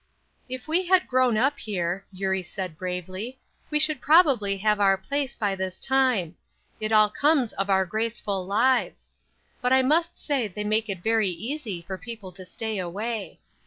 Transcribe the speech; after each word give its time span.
"If 0.49 0.67
we 0.67 0.87
had 0.87 1.07
grown 1.07 1.37
up 1.37 1.59
here," 1.59 2.05
Eurie 2.11 2.41
said, 2.41 2.75
bravely, 2.75 3.37
"we 3.69 3.77
should 3.77 4.01
probably 4.01 4.57
have 4.57 4.79
our 4.79 4.97
place 4.97 5.35
by 5.35 5.53
this 5.53 5.77
time. 5.77 6.33
It 6.79 6.91
all 6.91 7.07
comes 7.11 7.53
of 7.53 7.69
our 7.69 7.85
graceful 7.85 8.43
lives. 8.43 9.11
But 9.61 9.73
I 9.73 9.83
must 9.83 10.17
say 10.17 10.47
they 10.47 10.63
make 10.63 10.89
it 10.89 11.03
very 11.03 11.29
easy 11.29 11.83
for 11.83 11.99
people 11.99 12.31
to 12.31 12.45
stay 12.45 12.79
away. 12.79 13.41